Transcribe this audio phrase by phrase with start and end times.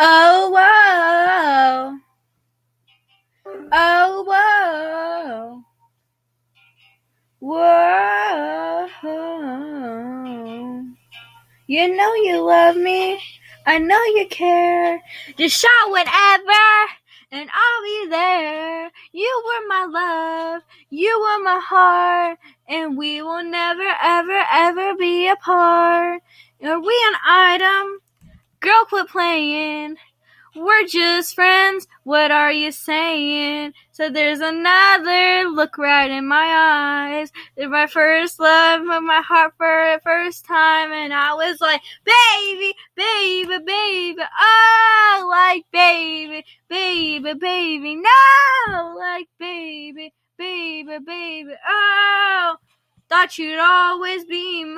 [0.00, 1.98] Oh, whoa.
[3.72, 5.64] Oh, whoa.
[7.40, 8.08] Whoa.
[11.66, 13.20] You know you love me.
[13.66, 15.02] I know you care.
[15.36, 16.88] Just shout whatever,
[17.30, 18.90] and I'll be there.
[19.12, 20.62] You were my love.
[20.88, 22.38] You were my heart.
[22.68, 26.22] And we will never, ever, ever be apart.
[26.64, 27.98] Are we an item?
[28.60, 29.96] Girl, quit playing.
[30.56, 31.86] We're just friends.
[32.02, 33.74] What are you saying?
[33.92, 37.30] So there's another look right in my eyes.
[37.56, 42.74] They're my first love, my heart for the first time, and I was like, baby,
[42.96, 52.56] baby, baby, oh, like baby, baby, baby, no, like baby, baby, baby, oh,
[53.08, 54.74] thought you'd always be mine,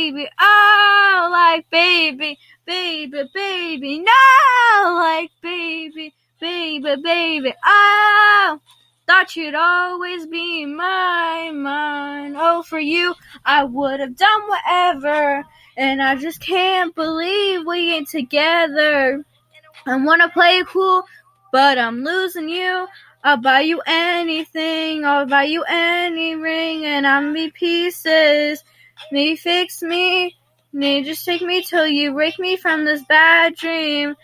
[0.00, 8.58] baby, oh, like baby, baby, baby, no, like baby, baby, baby, oh,
[9.06, 12.34] thought you'd always be mine, mine.
[12.34, 15.44] Oh, for you, I would have done whatever,
[15.76, 19.22] and I just can't believe we ain't together.
[19.86, 21.04] I wanna play cool,
[21.52, 22.86] but I'm losing you.
[23.22, 28.64] I'll buy you anything, I'll buy you any ring, and I'll be pieces.
[29.12, 30.36] Me fix me,
[30.72, 34.14] me just take me till you wake me from this bad dream.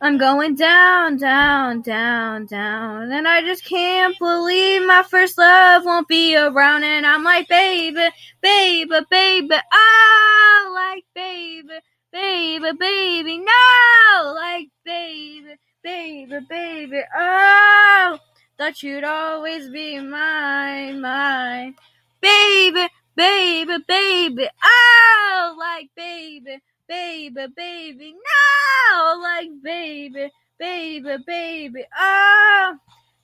[0.00, 6.08] I'm going down, down, down, down, and I just can't believe my first love won't
[6.08, 6.84] be around.
[6.84, 8.08] And I'm like, baby,
[8.42, 11.78] baby, baby, oh, like baby,
[12.12, 18.18] baby, baby, no, like baby baby, baby, oh,
[18.56, 21.74] thought you'd always be mine, mine,
[22.22, 32.76] baby, baby, baby, oh, like baby, baby, baby, no, like baby, baby, baby, oh,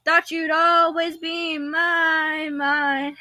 [0.05, 3.17] thought you'd always be mine, mine.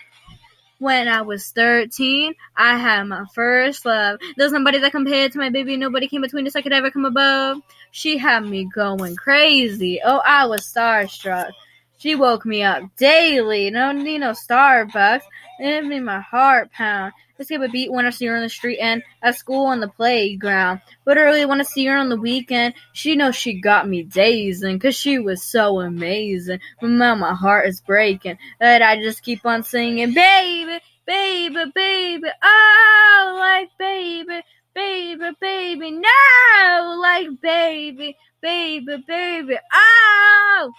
[0.79, 4.19] When I was 13, I had my first love.
[4.37, 5.75] There's nobody that compared to my baby.
[5.75, 7.57] Nobody came between us I could ever come above.
[7.91, 9.99] She had me going crazy.
[10.01, 11.51] Oh, I was starstruck.
[11.99, 13.69] She woke me up daily.
[13.71, 15.23] No need no Starbucks.
[15.59, 17.11] It made my heart pound.
[17.37, 19.81] I skip a beat when I see her on the street and at school on
[19.81, 20.79] the playground.
[21.03, 22.75] But I really want to see her on the weekend.
[22.93, 26.61] She knows she got me dazing, cause she was so amazing.
[26.79, 28.37] But now my heart is breaking.
[28.61, 34.41] That I just keep on singing, baby, baby, baby, oh, like baby,
[34.73, 40.71] baby, baby, no, like baby, baby, baby, oh,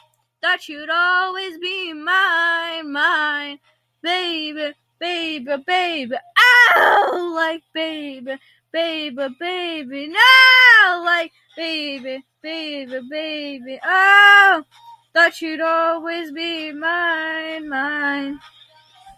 [0.42, 3.58] thought you'd always be mine, mine,
[4.02, 6.14] baby, baby, baby,
[6.76, 8.36] oh, like baby,
[8.72, 14.64] baby, baby, no, like baby, baby, baby, oh,
[15.12, 18.38] thought you'd always be mine, mine.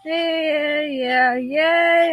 [0.04, 2.08] Yeah, yeah, yeah,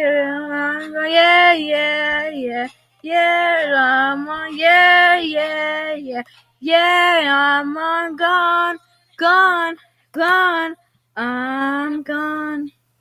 [1.08, 2.68] yeah, yeah, yeah,
[3.02, 6.22] yeah, on, yeah, yeah, yeah,
[6.60, 8.78] yeah, I'm on, gone,
[9.20, 9.76] gone,
[10.12, 10.76] gone,
[11.14, 12.72] I'm gone.